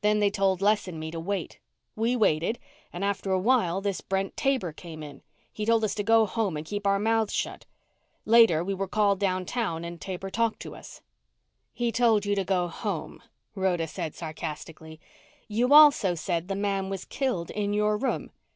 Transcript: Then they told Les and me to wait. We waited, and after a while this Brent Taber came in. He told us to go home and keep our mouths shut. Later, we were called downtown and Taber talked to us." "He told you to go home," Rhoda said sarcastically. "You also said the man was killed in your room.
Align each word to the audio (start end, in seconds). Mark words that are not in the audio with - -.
Then 0.00 0.18
they 0.18 0.28
told 0.28 0.60
Les 0.60 0.88
and 0.88 0.98
me 0.98 1.12
to 1.12 1.20
wait. 1.20 1.60
We 1.94 2.16
waited, 2.16 2.58
and 2.92 3.04
after 3.04 3.30
a 3.30 3.38
while 3.38 3.80
this 3.80 4.00
Brent 4.00 4.36
Taber 4.36 4.72
came 4.72 5.04
in. 5.04 5.22
He 5.52 5.64
told 5.64 5.84
us 5.84 5.94
to 5.94 6.02
go 6.02 6.26
home 6.26 6.56
and 6.56 6.66
keep 6.66 6.84
our 6.84 6.98
mouths 6.98 7.32
shut. 7.32 7.64
Later, 8.24 8.64
we 8.64 8.74
were 8.74 8.88
called 8.88 9.20
downtown 9.20 9.84
and 9.84 10.00
Taber 10.00 10.30
talked 10.30 10.58
to 10.62 10.74
us." 10.74 11.00
"He 11.72 11.92
told 11.92 12.26
you 12.26 12.34
to 12.34 12.42
go 12.44 12.66
home," 12.66 13.22
Rhoda 13.54 13.86
said 13.86 14.16
sarcastically. 14.16 14.98
"You 15.46 15.72
also 15.72 16.16
said 16.16 16.48
the 16.48 16.56
man 16.56 16.88
was 16.90 17.04
killed 17.04 17.52
in 17.52 17.72
your 17.72 17.96
room. 17.96 18.32